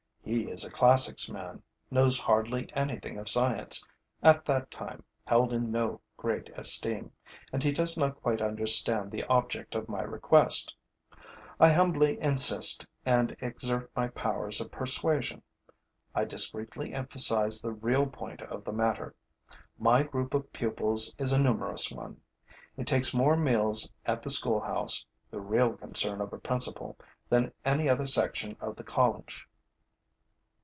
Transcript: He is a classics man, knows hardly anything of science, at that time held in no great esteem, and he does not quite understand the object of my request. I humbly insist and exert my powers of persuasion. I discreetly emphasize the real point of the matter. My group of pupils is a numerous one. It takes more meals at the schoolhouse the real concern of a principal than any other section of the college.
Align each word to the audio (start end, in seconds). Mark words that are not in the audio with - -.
He 0.23 0.43
is 0.49 0.63
a 0.63 0.71
classics 0.71 1.29
man, 1.29 1.61
knows 1.89 2.17
hardly 2.17 2.71
anything 2.73 3.17
of 3.17 3.27
science, 3.27 3.85
at 4.23 4.45
that 4.45 4.71
time 4.71 5.03
held 5.25 5.51
in 5.51 5.71
no 5.71 5.99
great 6.15 6.49
esteem, 6.57 7.11
and 7.51 7.61
he 7.61 7.73
does 7.73 7.97
not 7.97 8.21
quite 8.21 8.41
understand 8.41 9.11
the 9.11 9.25
object 9.25 9.75
of 9.75 9.89
my 9.89 10.01
request. 10.03 10.73
I 11.59 11.69
humbly 11.73 12.17
insist 12.21 12.85
and 13.05 13.35
exert 13.41 13.91
my 13.93 14.07
powers 14.07 14.61
of 14.61 14.71
persuasion. 14.71 15.41
I 16.15 16.23
discreetly 16.23 16.93
emphasize 16.93 17.59
the 17.61 17.73
real 17.73 18.05
point 18.05 18.41
of 18.43 18.63
the 18.63 18.71
matter. 18.73 19.15
My 19.77 20.01
group 20.03 20.33
of 20.33 20.53
pupils 20.53 21.13
is 21.17 21.33
a 21.33 21.39
numerous 21.41 21.91
one. 21.91 22.21
It 22.77 22.87
takes 22.87 23.13
more 23.13 23.35
meals 23.35 23.91
at 24.05 24.21
the 24.21 24.29
schoolhouse 24.29 25.05
the 25.29 25.41
real 25.41 25.73
concern 25.73 26.21
of 26.21 26.31
a 26.31 26.37
principal 26.39 26.97
than 27.27 27.51
any 27.65 27.89
other 27.89 28.05
section 28.05 28.55
of 28.61 28.77
the 28.77 28.83
college. 28.85 29.45